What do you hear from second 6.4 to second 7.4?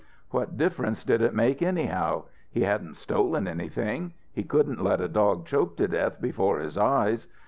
his eyes.